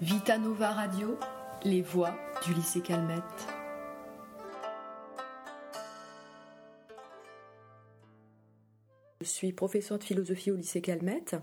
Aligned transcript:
Vita 0.00 0.38
Nova 0.38 0.70
Radio, 0.70 1.18
les 1.62 1.82
voix 1.82 2.16
du 2.46 2.54
lycée 2.54 2.80
Calmette. 2.80 3.22
Je 9.20 9.26
suis 9.26 9.52
professeure 9.52 9.98
de 9.98 10.04
philosophie 10.04 10.50
au 10.50 10.56
lycée 10.56 10.80
Calmette. 10.80 11.36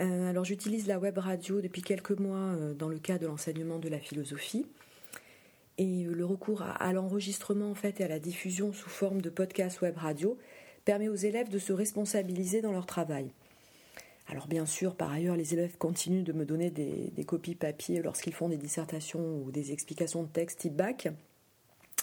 Euh, 0.00 0.30
alors 0.30 0.44
j'utilise 0.44 0.86
la 0.86 1.00
web 1.00 1.18
radio 1.18 1.60
depuis 1.60 1.82
quelques 1.82 2.12
mois 2.12 2.36
euh, 2.36 2.72
dans 2.72 2.88
le 2.88 3.00
cadre 3.00 3.22
de 3.22 3.26
l'enseignement 3.26 3.80
de 3.80 3.88
la 3.88 3.98
philosophie. 3.98 4.64
Et 5.76 6.06
euh, 6.06 6.12
le 6.12 6.24
recours 6.24 6.62
à, 6.62 6.92
l'enregistrement 6.92 7.72
en 7.72 7.74
fait 7.74 8.00
et 8.00 8.04
à 8.04 8.08
la 8.08 8.20
diffusion 8.20 8.72
sous 8.72 8.88
forme 8.88 9.20
de 9.20 9.28
podcast 9.28 9.80
web 9.80 9.96
radio 9.96 10.38
permet 10.84 11.08
aux 11.08 11.16
élèves 11.16 11.48
de 11.48 11.58
se 11.58 11.72
responsabiliser 11.72 12.60
dans 12.60 12.70
leur 12.70 12.86
travail. 12.86 13.32
Alors 14.30 14.46
bien 14.46 14.64
sûr, 14.64 14.94
par 14.94 15.10
ailleurs, 15.10 15.34
les 15.34 15.54
élèves 15.54 15.76
continuent 15.76 16.22
de 16.22 16.32
me 16.32 16.44
donner 16.44 16.70
des, 16.70 17.24
copies 17.24 17.56
papier 17.56 18.00
lorsqu'ils 18.00 18.32
font 18.32 18.48
des 18.48 18.56
dissertations 18.56 19.42
ou 19.42 19.50
des 19.50 19.72
explications 19.72 20.22
de 20.22 20.28
texte 20.28 20.60
type 20.60 20.76
bac. 20.76 21.08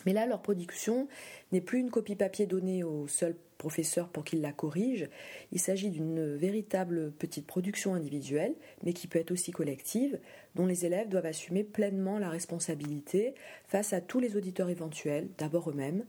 Mais 0.06 0.12
là, 0.12 0.26
leur 0.26 0.42
production 0.42 1.08
n'est 1.54 1.62
plus 1.62 1.80
une 1.80 1.90
copie 1.90 2.18
papier 2.18 2.46
donnée 2.46 2.84
au 2.84 3.08
seul 3.08 3.36
professeur 3.58 4.10
pour 4.10 4.26
qu'il 4.26 4.42
la 4.42 4.52
corrige. 4.52 5.10
Il 5.54 5.60
s'agit 5.60 5.90
d'une 5.90 6.36
véritable 6.36 7.12
petite 7.14 7.48
production 7.48 7.96
individuelle, 7.96 8.56
mais 8.84 8.92
qui 8.92 9.08
peut 9.08 9.20
être 9.20 9.32
aussi 9.32 9.52
collective, 9.52 10.20
dont 10.54 10.66
les 10.66 10.86
élèves 10.86 11.08
doivent 11.08 11.26
assumer 11.26 11.64
pleinement 11.64 12.20
la 12.20 12.30
responsabilité 12.30 13.36
face 13.68 13.94
à 13.94 14.02
tous 14.02 14.20
les 14.20 14.36
auditeurs 14.36 14.70
éventuels, 14.70 15.30
d'abord 15.38 15.70
eux-mêmes, 15.70 16.06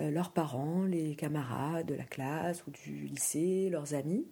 euh, 0.00 0.10
leurs 0.10 0.32
parents, 0.32 0.82
les 0.82 1.14
camarades 1.14 1.86
de 1.86 1.94
la 1.94 2.04
classe 2.04 2.66
ou 2.66 2.70
du 2.72 3.06
lycée, 3.06 3.68
leurs 3.70 3.94
amis. 3.94 4.26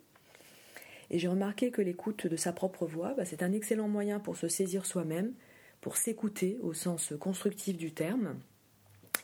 Et 1.11 1.19
j'ai 1.19 1.29
remarqué 1.29 1.71
que 1.71 1.83
l'écoute 1.83 2.27
de 2.27 2.37
sa 2.37 2.53
propre 2.53 2.87
voix, 2.87 3.15
bah, 3.15 3.25
c'est 3.25 3.43
un 3.43 3.53
excellent 3.53 3.89
moyen 3.89 4.21
pour 4.21 4.37
se 4.37 4.49
saisir 4.49 4.87
soi-même, 4.87 5.33
pour 5.81 5.97
s'écouter 5.97 6.59
au 6.63 6.73
sens 6.73 7.13
constructif 7.19 7.77
du 7.77 7.93
terme, 7.93 8.39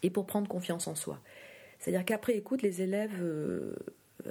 et 0.03 0.11
pour 0.11 0.27
prendre 0.27 0.49
confiance 0.49 0.87
en 0.87 0.95
soi. 0.95 1.21
C'est-à-dire 1.79 2.05
qu'après 2.05 2.37
écoute, 2.37 2.63
les 2.63 2.83
élèves, 2.83 3.21
euh, 3.21 3.75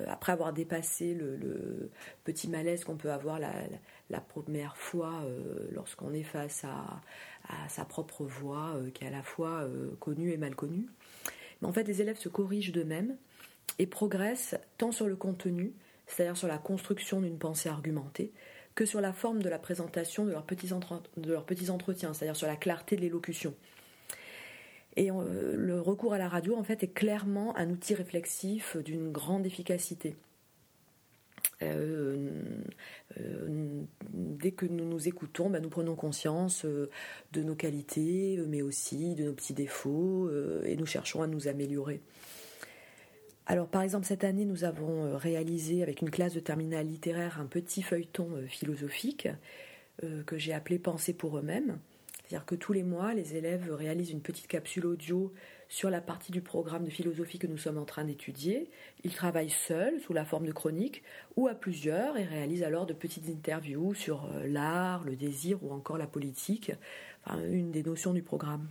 après 0.07 0.31
avoir 0.31 0.53
dépassé 0.53 1.13
le, 1.13 1.91
petit 2.23 2.47
malaise 2.47 2.83
qu'on 2.83 2.97
peut 2.97 3.11
avoir 3.11 3.39
la, 3.39 4.21
première 4.21 4.77
fois 4.77 5.21
euh, 5.25 5.67
lorsqu'on 5.71 6.13
est 6.13 6.23
face 6.23 6.63
à, 6.65 7.01
sa 7.69 7.85
propre 7.85 8.25
voix, 8.25 8.73
euh, 8.75 8.89
qui 8.89 9.03
est 9.03 9.07
à 9.07 9.11
la 9.11 9.23
fois 9.23 9.67
connue 9.99 10.31
et 10.31 10.37
mal 10.37 10.55
connue, 10.55 10.87
mais 11.61 11.67
en 11.67 11.73
fait, 11.73 11.83
les 11.83 12.01
élèves 12.01 12.17
se 12.17 12.29
corrigent 12.29 12.71
d'eux-mêmes 12.71 13.15
et 13.79 13.85
progressent 13.85 14.55
tant 14.77 14.91
sur 14.91 15.07
le 15.07 15.15
contenu, 15.15 15.73
c'est-à-dire 16.07 16.37
sur 16.37 16.47
la 16.47 16.57
construction 16.57 17.21
d'une 17.21 17.37
pensée 17.37 17.69
argumentée, 17.69 18.31
que 18.75 18.85
sur 18.85 19.01
la 19.01 19.13
forme 19.13 19.41
de 19.41 19.49
la 19.49 19.59
présentation 19.59 20.25
de 20.25 20.31
leurs 20.31 20.45
petits, 20.45 20.69
de 21.17 21.31
leurs 21.31 21.45
petits 21.45 21.69
entretiens, 21.69 22.13
c'est-à-dire 22.13 22.35
sur 22.35 22.47
la 22.47 22.57
clarté 22.57 22.95
de 22.95 23.01
l'élocution. 23.01 23.53
Et 24.97 25.11
euh, 25.11 25.55
le 25.55 25.81
recours 25.81 26.13
à 26.13 26.17
la 26.17 26.29
radio, 26.29 26.55
en 26.55 26.63
fait, 26.63 26.83
est 26.83 26.93
clairement 26.93 27.55
un 27.57 27.69
outil 27.69 27.95
réflexif 27.95 28.77
d'une 28.77 29.11
grande 29.11 29.45
efficacité. 29.45 30.15
Euh, 31.61 32.29
euh, 33.19 33.83
dès 34.09 34.51
que 34.51 34.65
nous 34.65 34.85
nous 34.85 35.07
écoutons, 35.07 35.49
ben, 35.49 35.61
nous 35.61 35.69
prenons 35.69 35.95
conscience 35.95 36.65
de 36.65 37.43
nos 37.43 37.55
qualités, 37.55 38.41
mais 38.47 38.61
aussi 38.61 39.15
de 39.15 39.25
nos 39.25 39.33
petits 39.33 39.53
défauts, 39.53 40.29
et 40.63 40.75
nous 40.75 40.85
cherchons 40.85 41.21
à 41.21 41.27
nous 41.27 41.47
améliorer. 41.47 42.01
Alors, 43.47 43.67
par 43.67 43.83
exemple, 43.83 44.05
cette 44.05 44.23
année, 44.23 44.45
nous 44.45 44.63
avons 44.63 45.17
réalisé 45.17 45.83
avec 45.83 46.01
une 46.01 46.09
classe 46.09 46.33
de 46.33 46.39
terminale 46.39 46.87
littéraire 46.87 47.39
un 47.39 47.45
petit 47.45 47.83
feuilleton 47.83 48.29
philosophique 48.47 49.27
que 50.25 50.37
j'ai 50.37 50.51
appelé 50.51 50.79
Penser 50.79 51.13
pour 51.13 51.37
eux-mêmes. 51.37 51.77
C'est-à-dire 52.27 52.45
que 52.45 52.55
tous 52.55 52.73
les 52.73 52.81
mois, 52.81 53.13
les 53.13 53.35
élèves 53.35 53.71
réalisent 53.71 54.09
une 54.09 54.21
petite 54.21 54.47
capsule 54.47 54.87
audio 54.87 55.31
sur 55.69 55.91
la 55.91 56.01
partie 56.01 56.31
du 56.31 56.41
programme 56.41 56.83
de 56.83 56.89
philosophie 56.89 57.37
que 57.37 57.45
nous 57.45 57.57
sommes 57.57 57.77
en 57.77 57.85
train 57.85 58.03
d'étudier. 58.03 58.71
Ils 59.03 59.13
travaillent 59.13 59.51
seuls, 59.51 59.99
sous 59.99 60.13
la 60.13 60.25
forme 60.25 60.47
de 60.47 60.51
chroniques, 60.51 61.03
ou 61.35 61.47
à 61.47 61.53
plusieurs, 61.53 62.17
et 62.17 62.23
réalisent 62.23 62.63
alors 62.63 62.87
de 62.87 62.93
petites 62.93 63.29
interviews 63.29 63.93
sur 63.93 64.25
euh, 64.25 64.47
l'art, 64.47 65.03
le 65.03 65.15
désir 65.15 65.63
ou 65.63 65.71
encore 65.71 65.99
la 65.99 66.07
politique, 66.07 66.71
une 67.29 67.71
des 67.71 67.83
notions 67.83 68.13
du 68.13 68.23
programme. 68.23 68.67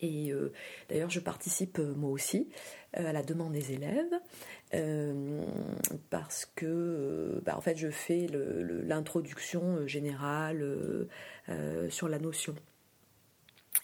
Et 0.00 0.32
euh, 0.32 0.52
d'ailleurs, 0.88 1.10
je 1.10 1.20
participe 1.20 1.78
euh, 1.78 1.94
moi 1.94 2.10
aussi 2.10 2.48
euh, 2.98 3.08
à 3.08 3.12
la 3.12 3.22
demande 3.22 3.52
des 3.52 3.72
élèves 3.72 4.12
parce 6.10 6.46
que, 6.54 7.42
bah, 7.44 7.56
en 7.56 7.60
fait, 7.60 7.76
je 7.76 7.90
fais 7.90 8.28
l'introduction 8.28 9.84
générale 9.88 10.64
sur 11.88 12.08
la 12.08 12.20
notion. 12.20 12.54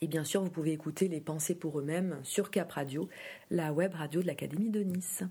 Et 0.01 0.07
bien 0.07 0.23
sûr, 0.23 0.43
vous 0.45 0.51
pouvez 0.51 0.73
écouter 0.73 1.09
les 1.09 1.21
pensées 1.21 1.57
pour 1.57 1.81
eux-mêmes 1.81 2.21
sur 2.23 2.53
Cap 2.53 2.71
Radio, 2.71 3.09
la 3.51 3.73
web 3.73 3.95
radio 3.95 4.23
de 4.23 4.29
l'Académie 4.29 4.71
de 4.71 4.85
Nice. 4.85 5.25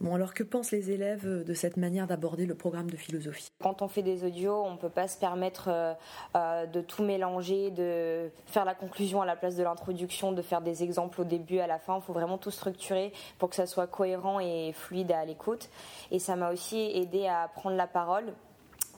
Bon, 0.00 0.14
alors 0.14 0.32
que 0.32 0.42
pensent 0.42 0.70
les 0.70 0.90
élèves 0.92 1.44
de 1.44 1.52
cette 1.52 1.76
manière 1.76 2.06
d'aborder 2.06 2.46
le 2.46 2.54
programme 2.54 2.90
de 2.90 2.96
philosophie? 2.96 3.50
Quand 3.62 3.82
on 3.82 3.88
fait 3.88 4.00
des 4.00 4.24
audios, 4.24 4.54
on 4.54 4.72
ne 4.72 4.78
peut 4.78 4.88
pas 4.88 5.08
se 5.08 5.18
permettre 5.18 5.68
euh, 5.68 5.92
euh, 6.36 6.64
de 6.64 6.80
tout 6.80 7.02
mélanger, 7.02 7.70
de 7.70 8.30
faire 8.46 8.64
la 8.64 8.74
conclusion 8.74 9.20
à 9.20 9.26
la 9.26 9.36
place 9.36 9.56
de 9.56 9.62
l'introduction, 9.62 10.32
de 10.32 10.40
faire 10.40 10.62
des 10.62 10.82
exemples 10.82 11.20
au 11.20 11.24
début, 11.24 11.58
à 11.58 11.66
la 11.66 11.78
fin. 11.78 11.96
Il 11.96 12.02
faut 12.02 12.14
vraiment 12.14 12.38
tout 12.38 12.50
structurer 12.50 13.12
pour 13.38 13.50
que 13.50 13.56
ça 13.56 13.66
soit 13.66 13.86
cohérent 13.88 14.40
et 14.40 14.72
fluide 14.72 15.12
à 15.12 15.22
l'écoute. 15.26 15.68
Et 16.10 16.18
ça 16.18 16.34
m'a 16.34 16.50
aussi 16.50 16.78
aidé 16.78 17.26
à 17.26 17.50
prendre 17.54 17.76
la 17.76 17.86
parole 17.86 18.32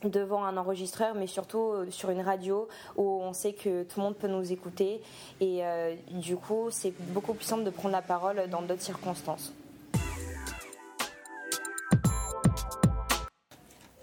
devant 0.04 0.44
un 0.44 0.56
enregistreur, 0.56 1.16
mais 1.16 1.26
surtout 1.26 1.72
euh, 1.72 1.90
sur 1.90 2.10
une 2.10 2.20
radio 2.20 2.68
où 2.96 3.02
on 3.02 3.32
sait 3.32 3.54
que 3.54 3.82
tout 3.82 3.98
le 3.98 4.04
monde 4.04 4.16
peut 4.16 4.28
nous 4.28 4.52
écouter. 4.52 5.00
Et 5.40 5.62
du 6.12 6.36
coup, 6.36 6.68
c'est 6.70 6.92
beaucoup 7.12 7.34
plus 7.34 7.44
simple 7.44 7.64
de 7.64 7.70
prendre 7.70 7.92
la 7.92 8.02
parole 8.02 8.48
dans 8.48 8.62
d'autres 8.62 8.82
circonstances. 8.82 9.52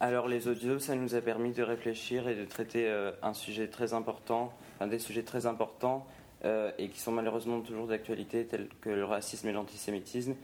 Alors 0.02 0.30
les 0.30 0.48
audios, 0.48 0.80
ça 0.80 0.96
nous 0.96 1.16
a 1.16 1.22
permis 1.22 1.52
de 1.52 1.62
réfléchir 1.62 2.30
et 2.30 2.36
de 2.36 2.46
traiter 2.46 2.88
euh, 2.88 3.12
un 3.22 3.34
sujet 3.34 3.68
très 3.68 3.94
important, 3.94 4.54
enfin, 4.76 4.88
des 4.88 5.00
sujets 5.00 5.24
très 5.24 5.46
importants 5.46 6.08
euh, 6.46 6.72
et 6.78 6.88
qui 6.88 7.02
sont 7.02 7.12
malheureusement 7.12 7.60
toujours 7.60 7.88
d'actualité, 7.88 8.46
tels 8.46 8.70
que 8.80 8.90
le 8.90 9.04
racisme 9.04 9.50
et 9.50 9.52
l'antisémitisme. 9.52 10.36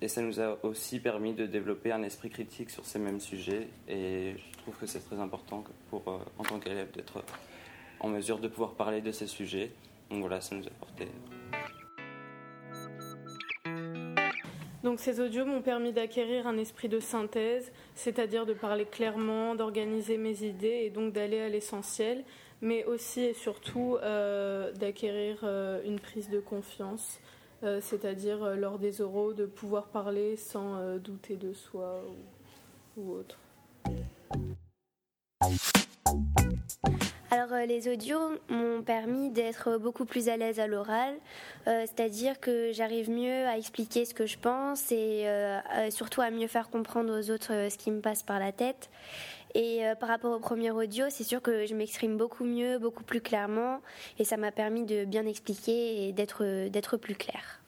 Et, 0.00 0.08
ça 0.08 0.22
nous 0.22 0.40
a 0.40 0.58
aussi 0.64 0.98
permis 0.98 1.34
de 1.34 1.46
développer 1.46 1.92
un 1.92 2.02
esprit 2.02 2.30
critique 2.30 2.70
sur 2.70 2.84
ces 2.84 2.98
mêmes 2.98 3.20
sujets. 3.20 3.68
Et 3.86 4.34
je 4.36 4.58
trouve 4.62 4.74
que 4.74 4.86
c'est 4.86 5.06
très 5.06 5.20
important 5.20 5.62
pour, 5.88 6.02
euh, 6.08 6.18
en 6.38 6.42
tant 6.42 6.58
qu'élève 6.58 6.90
d'être 6.90 7.22
en 8.00 8.08
mesure 8.08 8.40
de 8.40 8.48
pouvoir 8.48 8.72
parler 8.72 9.02
de 9.02 9.12
ces 9.12 9.28
sujets. 9.28 9.70
Donc 10.10 10.22
voilà, 10.22 10.40
ça 10.40 10.56
nous 10.56 10.64
a 10.64 10.68
apporté. 10.68 11.06
Donc 14.82 14.98
ces 14.98 15.20
audios 15.20 15.44
m'ont 15.44 15.60
permis 15.60 15.92
d'acquérir 15.92 16.46
un 16.46 16.56
esprit 16.56 16.88
de 16.88 17.00
synthèse, 17.00 17.70
c'est-à-dire 17.94 18.46
de 18.46 18.54
parler 18.54 18.86
clairement, 18.86 19.54
d'organiser 19.54 20.16
mes 20.16 20.42
idées 20.42 20.82
et 20.84 20.90
donc 20.90 21.12
d'aller 21.12 21.40
à 21.40 21.50
l'essentiel, 21.50 22.24
mais 22.62 22.84
aussi 22.84 23.20
et 23.20 23.34
surtout 23.34 23.98
euh, 24.02 24.72
d'acquérir 24.72 25.40
euh, 25.42 25.82
une 25.84 26.00
prise 26.00 26.30
de 26.30 26.40
confiance, 26.40 27.20
euh, 27.62 27.80
c'est-à-dire 27.82 28.56
lors 28.56 28.78
des 28.78 29.02
oraux 29.02 29.34
de 29.34 29.44
pouvoir 29.44 29.88
parler 29.88 30.36
sans 30.36 30.96
douter 30.98 31.36
de 31.36 31.52
soi 31.52 32.02
ou, 32.96 33.02
ou 33.02 33.12
autre. 33.12 33.38
Alors 37.32 37.52
euh, 37.52 37.64
les 37.64 37.88
audios 37.88 38.18
m'ont 38.48 38.82
permis 38.82 39.30
d'être 39.30 39.78
beaucoup 39.78 40.04
plus 40.04 40.28
à 40.28 40.36
l'aise 40.36 40.58
à 40.58 40.66
l'oral, 40.66 41.14
euh, 41.68 41.84
c'est-à-dire 41.86 42.40
que 42.40 42.72
j'arrive 42.72 43.08
mieux 43.08 43.46
à 43.46 43.56
expliquer 43.56 44.04
ce 44.04 44.14
que 44.14 44.26
je 44.26 44.36
pense 44.36 44.90
et 44.90 45.28
euh, 45.28 45.60
surtout 45.90 46.22
à 46.22 46.30
mieux 46.30 46.48
faire 46.48 46.70
comprendre 46.70 47.16
aux 47.16 47.30
autres 47.30 47.68
ce 47.70 47.78
qui 47.78 47.92
me 47.92 48.00
passe 48.00 48.24
par 48.24 48.40
la 48.40 48.50
tête. 48.50 48.90
Et 49.54 49.82
par 49.98 50.08
rapport 50.08 50.32
au 50.32 50.38
premier 50.38 50.70
audio, 50.70 51.06
c'est 51.10 51.24
sûr 51.24 51.42
que 51.42 51.66
je 51.66 51.74
m'exprime 51.74 52.16
beaucoup 52.16 52.44
mieux, 52.44 52.78
beaucoup 52.78 53.02
plus 53.02 53.20
clairement 53.20 53.80
et 54.20 54.24
ça 54.24 54.36
m'a 54.36 54.52
permis 54.52 54.84
de 54.84 55.04
bien 55.04 55.26
expliquer 55.26 56.06
et 56.06 56.12
d'être 56.12 56.96
plus 56.96 57.16
clair. 57.16 57.60